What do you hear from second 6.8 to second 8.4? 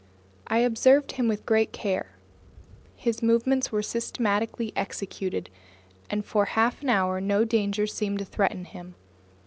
an hour no danger seemed to